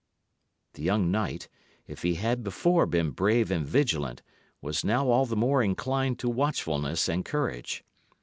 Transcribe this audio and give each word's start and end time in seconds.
The 0.73 0.81
young 0.81 1.11
knight, 1.11 1.47
if 1.85 2.01
he 2.01 2.15
had 2.15 2.43
before 2.43 2.87
been 2.87 3.11
brave 3.11 3.51
and 3.51 3.63
vigilant, 3.63 4.23
was 4.59 4.83
now 4.83 5.09
all 5.09 5.27
the 5.27 5.35
more 5.35 5.61
inclined 5.61 6.17
to 6.21 6.27
watchfulness 6.27 7.07
and 7.07 7.23
courage. 7.23 7.83